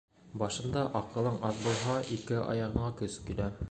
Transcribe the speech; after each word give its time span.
Башында 0.43 0.85
аҡылың 1.01 1.39
аҙ 1.51 1.61
булһа, 1.69 2.01
ике 2.19 2.43
аяғыңа 2.43 2.93
көс 3.03 3.25
килә. 3.31 3.55